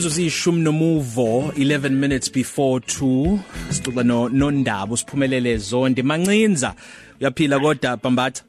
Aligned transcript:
Imzuzu 0.00 0.22
ishumi 0.22 0.62
nomuvo 0.62 1.52
11 1.58 1.90
minutes 1.90 2.32
before 2.32 2.80
2 2.80 3.38
sixoxa 3.70 4.02
no 4.02 4.28
nondaba 4.28 4.94
usiphumelele 4.94 5.56
zonke 5.58 6.02
mancinza. 6.02 6.74
Uyaphila 7.20 7.60
kodwa 7.60 7.96
bambatha? 7.96 8.42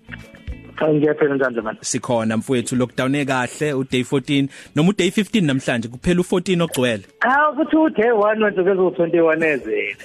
Ngiyaphela 0.90 1.36
njani 1.36 1.62
manje 1.62 1.80
sikhona 1.82 2.38
mfowethu. 2.38 2.76
Lockdown 2.76 3.16
ekahle 3.16 3.74
u 3.74 3.84
day 3.84 4.04
14 4.04 4.48
noma 4.76 4.90
u 4.90 4.94
day 4.94 5.10
15 5.10 5.46
namhlanje 5.46 5.88
kuphela 5.88 6.22
u14 6.22 6.62
ogcwele. 6.62 7.04
Ah 7.20 7.54
kuthi 7.56 7.76
u 7.78 7.90
day 7.90 8.12
1 8.12 8.44
wethu 8.44 8.64
ke 8.64 8.72
u21 8.72 9.46
ezini 9.46 9.96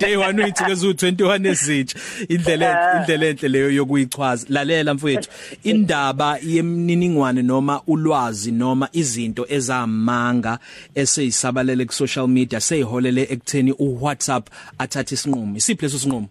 day 0.00 0.16
1 0.16 0.42
wethu 0.42 0.64
ke 0.64 0.72
u21 0.72 1.46
ezitsha. 1.46 1.98
Indlela 2.28 2.76
indlela 3.00 3.26
enhle 3.26 3.48
leyo 3.48 3.70
yokuyichwaza. 3.70 4.46
Lalela 4.48 4.94
mfowethu. 4.94 5.30
Indaba 5.62 6.38
yemininingwane 6.42 7.42
noma 7.42 7.80
ulwazi 7.86 8.52
noma 8.52 8.88
izinto 8.92 9.46
ezamanga 9.48 10.58
eseyisabalele 10.94 11.84
ku 11.84 11.92
social 11.92 12.28
media 12.28 12.60
seyiholele 12.60 13.22
ekutheni 13.30 13.72
u 13.72 14.04
WhatsApp 14.04 14.48
athathe 14.78 15.14
isinqumo. 15.14 15.56
Isiphi 15.56 15.82
leso 15.84 15.98
sinqumo? 15.98 16.28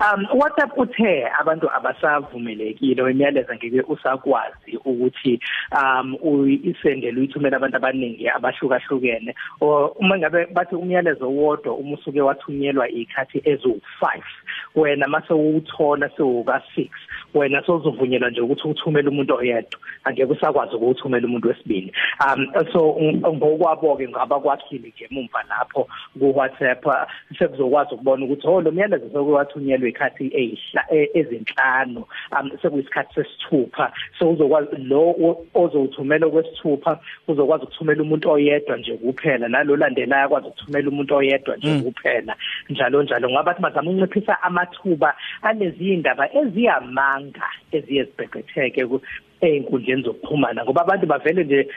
Um 0.00 0.26
WhatsApp 0.38 0.78
uthe 0.78 1.26
abantu 1.40 1.70
abasavumelekile 1.70 3.10
imiyalezo 3.10 3.54
ngeke 3.54 3.80
usakwazi 3.80 4.76
ukuthi 4.84 5.40
um 5.72 6.16
uyisendele 6.22 7.20
uyithumela 7.20 7.56
abantu 7.56 7.76
abaningi 7.76 8.28
abahlukahlukene. 8.28 9.34
Uma 9.60 10.18
ngabe 10.18 10.46
bathi 10.46 10.74
umyalezo 10.74 11.30
wodwa 11.30 11.74
uma 11.74 11.94
usuke 11.94 12.20
wathunyelwa 12.20 12.88
ikhathi 12.88 13.38
ezu5 13.38 14.22
wena 14.74 15.08
mase 15.08 15.34
uwuthola 15.34 16.10
sewuka 16.16 16.62
6 16.76 16.88
wena 17.34 17.62
sozovunyelwa 17.66 18.30
nje 18.30 18.40
ukuthi 18.40 18.68
uthumele 18.68 19.08
umuntu 19.08 19.34
oyedwa. 19.34 19.80
Angeke 20.04 20.32
usakwazi 20.32 20.74
ukuthumela 20.74 21.26
umuntu 21.26 21.48
wesibili. 21.48 21.92
Um 22.26 22.46
so 22.72 22.96
ngokwabo 23.32 23.96
ke 23.96 24.08
ngaba 24.08 24.40
kwakhile 24.40 24.88
nje 24.88 25.08
emumva 25.10 25.42
lapho 25.48 25.88
ku 26.18 26.38
WhatsApp 26.38 26.84
sekuzokwazi 27.38 27.94
ukubona 27.94 28.24
ukuthi 28.24 28.46
oh 28.46 28.60
lo 28.60 28.72
myalezo 28.72 29.10
sokwathunyelwa 29.12 29.83
ikhathi 29.88 30.30
eyihla 30.34 30.82
e, 30.90 31.10
ezinhlanu 31.14 32.04
um 32.40 32.50
sekuyisikhathi 32.62 33.14
sesithupha. 33.14 33.92
So 34.18 34.30
uzokwazi 34.30 34.76
lo 34.76 35.14
ozowuthumela 35.54 36.28
kwesithupha 36.28 37.00
uzokwazi 37.28 37.64
ukuthumela 37.64 38.02
umuntu 38.02 38.30
oyedwa 38.30 38.76
nje 38.76 38.96
kuphela. 38.96 39.48
Nalo 39.48 39.76
landelayo 39.76 40.24
akwazi 40.24 40.46
ukuthumela 40.46 40.88
umuntu 40.88 41.14
oyedwa 41.14 41.56
nje 41.56 41.68
mm. 41.68 41.82
kuphela. 41.82 42.36
Njalo 42.68 43.02
njalo. 43.02 43.30
Ngoba 43.30 43.42
bathi 43.42 43.62
bazama 43.62 43.90
unciphisa 43.90 44.42
amathuba 44.42 45.16
alezi 45.42 45.92
indaba 45.92 46.34
eziyamanga 46.34 47.48
eziye 47.72 48.04
zibhebhetheke 48.04 48.84
einkundleni 49.40 50.02
zokuxhumana. 50.02 50.64
Ngoba 50.64 50.82
abantu 50.82 51.06
bavele 51.06 51.44
nje 51.44 51.68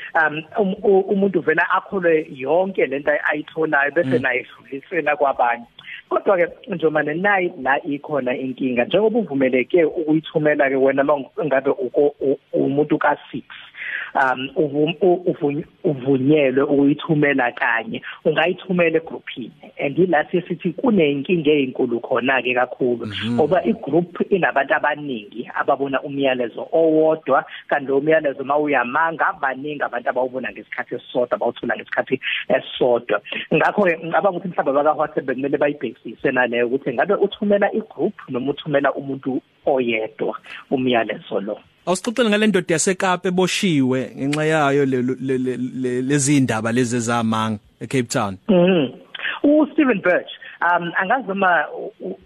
um 0.53 0.73
umuntu 0.83 1.41
vela 1.41 1.69
akholwe 1.71 2.27
yonke 2.31 2.85
lento 2.85 3.11
ayitholayo 3.29 3.91
bese 3.91 4.17
mm. 4.17 4.21
naye 4.21 4.39
edlulisela 4.39 5.15
kwabanye. 5.15 5.65
Kodwa 6.09 6.37
ke 6.37 6.47
njengoba 6.67 7.03
nayi 7.03 7.51
la 7.61 7.83
ikhona 7.83 8.37
inkinga. 8.37 8.85
Njengoba 8.85 9.19
uvumeleke 9.19 9.83
ukuyithumela 9.83 10.69
ke 10.69 10.75
wena 10.75 11.03
ngabe 11.45 11.71
umuntu 12.53 12.95
ka6 12.95 13.41
um 14.15 14.49
uvunyelwe 15.83 16.63
ukuyithumela 16.63 17.51
kanye. 17.51 18.01
Ungayithumela 18.25 18.97
egroupini 18.97 19.51
and 19.79 19.97
ila 19.97 20.25
sithi 20.31 20.73
kunenkinga 20.73 21.51
ezinkulu 21.51 21.99
khona 21.99 22.41
ke 22.41 22.53
kakhulu 22.53 23.05
mhm. 23.05 23.35
ngoba 23.35 23.63
igroup 23.65 24.31
inabantu 24.31 24.73
abaningi 24.73 25.49
ababona 25.53 26.01
umyalezo 26.01 26.67
owodwa 26.71 27.45
kanti 27.67 27.91
lo 27.91 28.01
myalezo 28.01 28.43
mawuyamanga 28.43 29.27
abaningi 29.27 29.83
abantu 29.83 30.09
abawubona 30.09 30.51
ngesikhathi 30.51 30.95
esisodwa 30.95 31.37
bawuthola 31.37 31.75
ngesikhathi 31.75 32.19
esisodwa. 32.49 33.21
Ngakho 33.53 33.83
ke 33.83 33.97
ngicabanga 33.97 34.37
ukuthi 34.37 34.47
mhlawumbe 34.47 34.73
baka 34.73 34.99
WhatsApp 34.99 35.25
bekumele 35.25 35.57
bayibhekisise 35.57 36.31
naleyo 36.31 36.67
ukuthi 36.67 36.93
ngabe 36.93 37.13
uthumela 37.13 37.73
igroup 37.73 38.15
noma 38.29 38.51
uthumela 38.51 38.93
umuntu 38.93 39.41
oyedwa 39.65 40.35
umyalezo 40.71 41.41
lo. 41.41 41.59
Awusixoxele 41.87 42.29
ngale 42.29 42.47
ndoda 42.47 42.73
yaseKapa 42.73 43.27
eboshiwe 43.27 44.11
ngenxa 44.17 44.45
yayo 44.45 44.85
lezi 46.09 46.37
indaba 46.37 46.71
lezi 46.71 46.99
zamanga 46.99 47.59
eCape 47.81 48.09
Town. 48.09 48.37
Mhm. 48.49 48.91
U 49.43 49.67
Stephen 49.71 50.01
Birch 50.01 50.31
um 50.61 50.91
angazi 50.97 51.27
noma 51.27 51.65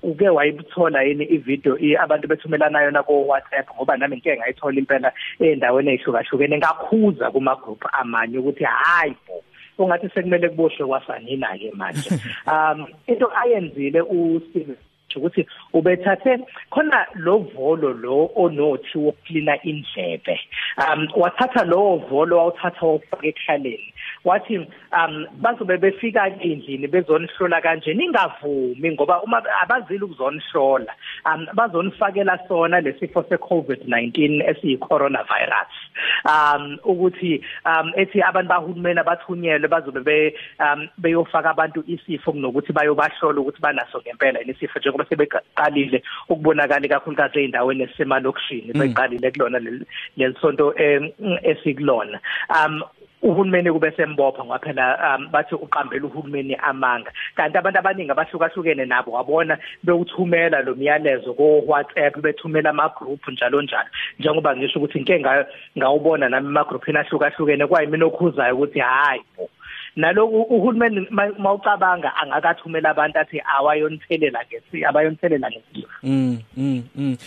uke 0.03 0.29
wayibuthola 0.29 1.03
yini 1.03 1.25
ivideo 1.25 1.77
abantu 1.99 2.27
bethumelana 2.27 2.81
yona 2.81 3.03
ko 3.03 3.27
WhatsApp 3.27 3.75
ngoba 3.75 3.97
nami 3.97 4.17
ngeke 4.17 4.38
ngayithola 4.38 4.79
impela 4.79 5.11
endaweni 5.39 5.93
ezihlukahlukene 5.93 6.57
ngakhuza 6.57 7.31
kuma 7.31 7.55
group 7.55 7.85
amanye 7.93 8.38
ukuthi 8.38 8.63
hayi 8.63 9.16
bo 9.28 9.43
ungathi 9.78 10.09
sekumele 10.09 10.49
kuboshwe 10.49 10.88
kwasanina 10.88 11.57
ke 11.59 11.72
manje 11.75 12.09
um 12.51 12.88
into 13.07 13.28
ayenzile 13.35 14.01
u 14.01 14.41
Stephen 14.49 14.75
ukuthi 15.19 15.47
ubethathe 15.73 16.38
khona 16.69 17.05
lo 17.16 17.38
volo 17.38 17.94
lo 17.94 18.31
onothi 18.35 18.97
wokuklina 18.97 19.61
indlebe. 19.63 20.39
Um 20.77 21.07
wathatha 21.16 21.66
lo 21.66 21.97
volo 22.09 22.38
wawuthatha 22.38 22.85
wofaka 22.85 23.27
ekhaleni 23.27 23.94
wathi 24.25 24.57
um 24.57 25.25
bazobe 25.41 25.77
befika 25.77 26.27
endlini 26.27 26.88
bezonihlola 26.88 27.61
kanje 27.61 27.94
ningavumi 27.94 28.91
ngoba 28.91 29.22
uma 29.23 29.44
abazili 29.61 30.03
ukuzonihlola 30.03 30.94
um 31.25 31.47
bazonifakela 31.53 32.39
sona 32.47 32.81
lesifo 32.81 33.22
seCovid-19 33.22 34.49
esiyi 34.49 34.78
coronavirus 34.78 35.72
um 36.25 36.78
ukuthi 36.83 37.41
um 37.66 37.91
ethi 37.95 38.22
abantu 38.22 38.49
bahulumeni 38.49 38.99
abathunyelwe 38.99 39.67
bazobe 39.67 39.99
be 39.99 40.35
um 40.59 40.88
beyofaka 40.97 41.49
abantu 41.49 41.83
isifo 41.88 42.31
kunokuthi 42.31 42.73
bayobahlola 42.73 43.41
ukuthi 43.41 43.61
banaso 43.61 44.01
ngempela 44.01 44.39
lesifo 44.41 44.79
njengoba 44.79 45.00
sebeqalile 45.09 46.03
ukubonakala 46.29 46.88
kakhulukazi 46.88 47.39
eindaweni 47.39 47.84
esemalokishini 47.84 48.72
mm. 48.73 48.79
beqalile 48.79 49.31
kulona 49.31 49.59
lelsonto 50.17 50.73
esikulona. 51.44 52.19
Um 52.50 52.84
uhulumeni 53.22 53.72
kube 53.72 53.91
sembopha 53.91 54.44
ngoba 54.44 54.59
phela 54.59 55.17
um, 55.17 55.28
bathi 55.31 55.56
uqambela 55.56 56.06
uhulumeni 56.06 56.56
amanga. 56.56 57.11
Kanti 57.35 57.57
abantu 57.57 57.79
abaningi 57.79 58.11
abahlukahlukene 58.11 58.85
nabo 58.85 59.11
wabona 59.11 59.57
bewuthumela 59.84 60.61
lo 60.61 60.75
myalezo 60.75 61.34
ko 61.34 61.61
WhatsApp 61.67 62.17
bethumela 62.17 62.69
ama 62.69 62.90
group 62.90 63.28
njalo 63.28 63.61
njalo. 63.61 63.90
Njengoba 64.19 64.56
ngisho 64.56 64.79
ukuthi 64.79 64.97
inke 64.97 65.25
ngawubona 65.78 66.29
nami 66.29 66.47
ama 66.47 66.63
group 66.63 66.84
ahlukahlukene 66.90 67.67
kwayimina 67.67 68.06
okhuzayo 68.06 68.56
ukuthi 68.56 68.79
hayi 68.79 69.22
naloku 69.96 70.41
uhulumeni 70.41 71.07
mawucabanga 71.38 72.16
angakathumela 72.16 72.90
abantu 72.90 73.19
athi 73.19 73.41
awayonithelela 73.57 74.40
ngesi 74.46 74.85
abayonithelela 74.85 75.52
ngesi. 75.52 75.88
Mm 76.03 76.38
mm 76.57 76.84
mm. 76.96 77.18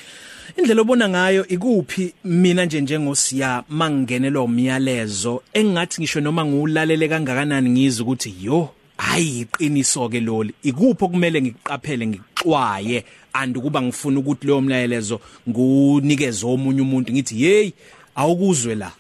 Indlela 0.57 0.83
obona 0.83 1.09
ngayo 1.09 1.47
ikuphi 1.47 2.15
mina 2.25 2.65
nje 2.65 2.81
njengosiya 2.81 3.65
mangingenelwa 3.69 4.45
umyalezo 4.45 5.43
engathi 5.53 6.01
ngisho 6.01 6.21
noma 6.21 6.45
ngiwulalele 6.45 7.09
kangakanani 7.09 7.71
ngizwe 7.71 8.03
ukuthi 8.03 8.35
yo 8.43 8.69
hayi 8.97 9.41
iqiniso 9.41 10.09
ke 10.09 10.21
loli. 10.21 10.55
Ikuphi 10.63 11.05
okumele 11.05 11.43
ngikuqaphele 11.43 12.07
ngixwaye 12.07 13.05
andikuba 13.33 13.83
ngifuna 13.83 14.19
ukuthi 14.21 14.47
leyo 14.47 14.61
mlayelezo 14.61 15.21
ngunikeze 15.49 16.47
omunye 16.47 16.81
umuntu? 16.81 17.13
Ngithi 17.13 17.35
hey 17.35 17.73
awukuzwe 18.15 18.75
la. 18.75 18.93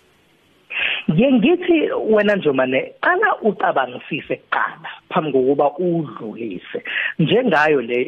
Ngithi 1.10 1.90
wena 2.10 2.36
njomane 2.36 2.92
qala 3.00 3.36
ucabangisise 3.42 4.36
kuqala 4.36 4.88
phambi 5.10 5.32
kokuba 5.32 5.70
udlulise. 5.78 6.82
Njengayo 7.18 7.80
le 7.82 7.98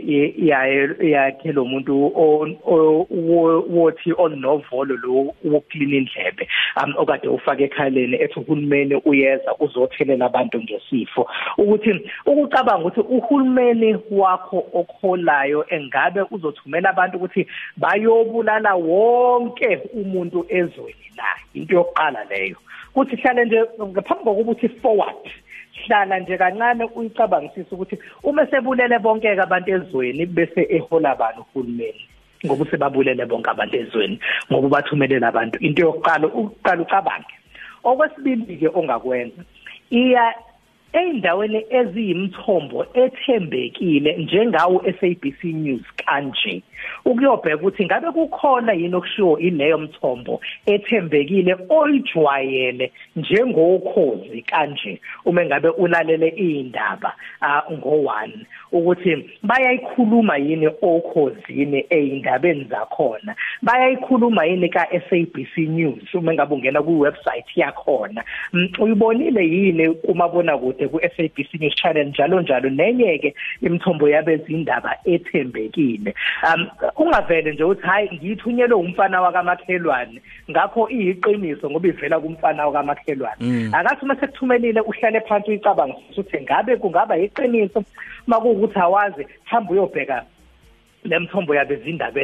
yakhe 1.09 1.53
lo 1.53 1.65
muntu 1.65 2.13
wothi 3.69 4.13
onovolo 4.19 4.97
lo 4.97 5.35
wokuklina 5.45 5.97
indlebe 5.97 6.49
um 6.83 6.95
okade 6.97 7.29
ufake 7.29 7.65
ekhaleni 7.65 8.17
ethi 8.17 8.41
uhulumeni 8.41 8.95
uyeza 9.05 9.55
uzothelela 9.61 10.27
abantu 10.27 10.63
ngesifo. 10.63 11.29
Ukuthi 11.59 12.11
ukucabanga 12.27 12.87
ukuthi 12.87 13.01
uhulumeni 13.01 13.97
wakho 14.11 14.65
okholayo 14.73 15.67
engabe 15.69 16.23
uzothumela 16.31 16.91
abantu 16.91 17.17
ukuthi 17.17 17.47
bayobulala 17.77 18.75
wonke 18.75 19.81
umuntu 19.95 20.47
ezweni 20.49 21.07
la 21.17 21.36
into 21.57 21.75
yokuqala 21.75 22.25
leyo. 22.25 22.57
Kuthi 22.95 23.17
hlale 23.17 23.45
nje 23.45 23.61
ngaphambi 23.81 24.25
kokuba 24.25 24.53
uthi 24.53 24.69
forward 24.69 25.25
hlala 25.85 26.19
nje 26.19 26.39
kancane 26.39 26.85
uyicabangisisa 26.85 27.73
ukuthi 27.73 27.99
uma 28.23 28.47
sebulele 28.47 28.99
bonke 28.99 29.29
abantu 29.29 29.71
ezweni 29.71 30.27
bese 30.27 30.67
ehola 30.71 31.11
abantu 31.11 31.41
uhulumeni? 31.41 32.03
Ngoba 32.47 32.65
sebabulele 32.71 33.27
bonke 33.27 33.51
abantu 33.51 33.77
ezweni 33.77 34.19
ngoba 34.51 34.69
bathumelela 34.69 35.29
abantu. 35.29 35.59
Into 35.59 35.83
yokuqala 35.83 36.27
uqala 36.27 36.83
ucabange. 36.83 37.35
Okwesibili 37.85 38.57
ke 38.57 38.69
ongakwenza 38.69 39.43
iya 39.91 40.35
eindaweni 40.93 41.65
eziyimthombo 41.71 42.87
ethembekile 42.95 44.17
njengawo 44.17 44.83
SABC 45.01 45.45
News. 45.45 45.87
Kanje 46.07 46.63
ukuyobheka 47.05 47.57
ukuthi 47.57 47.85
ngabe 47.85 48.11
kukhona 48.13 48.73
yini 48.73 48.95
okushiwo 48.95 49.39
ileyo 49.39 49.79
mthombo 49.79 50.41
ethembekile 50.67 51.57
oyijwayele 51.69 52.93
njengokhozi 53.17 54.43
kanje 54.43 55.01
uma 55.25 55.45
ngabe 55.45 55.69
ulalele 55.69 56.29
indaba 56.29 57.13
ngo1 57.71 58.31
ukuthi 58.73 59.31
bayayikhuluma 59.43 60.37
yini 60.37 60.67
okhozini 60.83 61.85
eindabeni 61.91 62.65
zakhona? 62.65 63.35
Bayayikhuluma 63.63 64.45
yini 64.45 64.69
ka 64.69 64.87
SABC 64.91 65.57
News 65.57 66.15
uma 66.15 66.35
ngabe 66.35 66.55
ungena 66.55 66.83
ku 66.83 67.01
website 67.01 67.51
yakhona 67.57 68.25
uyibonile 68.79 69.43
yini 69.49 69.95
kumabona 69.95 70.59
kude 70.59 70.89
ku 70.89 71.01
SABC 71.01 71.61
News 71.61 71.75
channel? 71.75 72.09
Njalo 72.09 72.41
njalo 72.41 72.71
nenye 72.71 73.19
ke 73.19 73.35
imthombo 73.63 74.09
yabezindaba 74.09 74.99
ethembekile. 75.05 75.96
Um 76.55 76.67
ungavele 76.97 77.53
nje 77.53 77.65
uthi 77.65 77.83
hayi 77.83 78.11
ngithunyelwe 78.15 78.75
umfana 78.75 79.21
wakamakhelwane. 79.23 80.23
Ngakho 80.51 80.89
iyiqiniso 80.91 81.71
ngoba 81.71 81.89
ivela 81.89 82.21
kumfana 82.21 82.67
wakamakhelwane. 82.67 83.71
Akathi 83.73 84.05
uma 84.05 84.17
sekuthumelile 84.17 84.81
uhlale 84.81 85.21
phansi 85.21 85.51
uyicabanga 85.51 85.95
ukuthi 86.11 86.41
ngabe 86.43 86.77
kungaba 86.77 87.17
yiqiniso 87.17 87.85
makuwukuthi 88.27 88.79
awazi 88.79 89.27
hamba 89.45 89.73
uyobheka 89.73 90.25
lemthombo 91.05 91.55
yabezindaba 91.55 92.21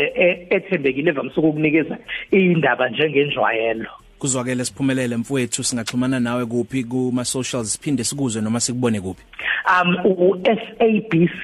ethembekile 0.50 1.10
evamise 1.10 1.40
ukukunikeza 1.40 1.98
indaba 2.30 2.88
njengenjwayelo. 2.88 3.90
Kuzwakele 4.18 4.64
siphumelele 4.64 5.16
mfowethu 5.16 5.64
singaxhumana 5.64 6.20
nawe 6.20 6.46
kuphi 6.46 6.84
kuma 6.84 7.24
socials 7.24 7.72
siphinde 7.72 8.04
sikuzwe 8.04 8.42
noma 8.42 8.60
sikubone 8.60 9.00
kuphi? 9.00 9.24
Um 9.72 9.96
u 10.04 10.36
SABC 10.44 11.42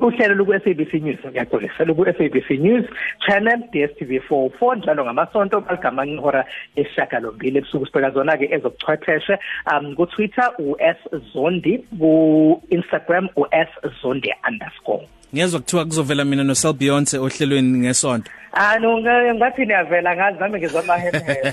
uhlelo 0.00 0.34
luku 0.34 0.52
SABC 0.52 0.92
News 0.94 1.18
ngiyaxolisa 1.26 1.84
luku 1.84 2.04
SABC 2.04 2.50
News 2.50 2.84
channel 3.26 3.58
DStv 3.72 4.10
44 4.30 4.76
njalo 4.76 5.04
ngamasonto 5.04 5.60
baligama 5.60 6.06
ngihora 6.06 6.44
esishagalombili 6.76 7.58
ebusuku. 7.58 7.86
Sibheka 7.86 8.10
zona 8.10 8.36
ke 8.36 8.48
ezobuchwepheshe 8.52 9.38
um 9.72 9.94
ku 9.94 10.06
Twitter 10.06 10.50
u 10.58 10.76
S 10.78 10.96
Zondi 11.32 11.78
ku 11.98 12.62
Instagram 12.70 13.28
u 13.36 13.46
S 13.50 13.68
Zondi 14.02 14.30
underscore. 14.48 15.08
Ngiyezwa 15.34 15.60
kuthiwa 15.60 15.84
kuzovela 15.84 16.24
mina 16.24 16.44
no 16.44 16.54
Sel 16.54 16.72
Beyonce 16.72 17.18
ohlelweni 17.18 17.78
ngesonto. 17.78 18.30
Ah 18.54 18.78
no 18.78 18.98
ngathi 18.98 19.66
niyavela 19.66 20.16
ngazi 20.16 20.38
nami 20.40 20.58
ngizama 20.58 20.96
hehe 20.96 21.52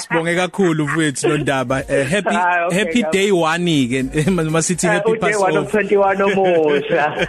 Sibonge 0.00 0.34
kakhulu 0.36 0.84
mfowethu 0.84 1.28
lo 1.28 1.38
ndaba. 1.38 1.76
Happy 2.10 2.36
ah, 2.36 2.66
okay, 2.66 2.78
happy 2.78 3.02
day 3.12 3.30
1 3.30 3.88
ke 3.88 4.30
masithi 4.30 4.86
happy 4.86 5.12
uh, 5.12 5.18
Passover. 5.18 5.82
day 5.84 5.96
1 5.96 6.16
of 6.16 6.16
21 6.16 6.22
omusha. 6.22 7.28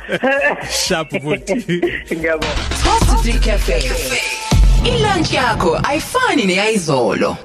Sharp 0.87 1.09
futhi. 1.09 1.55
Ngiyabonga. 2.15 2.65
Coffee 2.83 3.39
Cafe 3.39 3.79
Ilunch 4.85 5.33
yakho 5.33 5.79
ayifani 5.83 6.45
neyizolo 6.45 7.37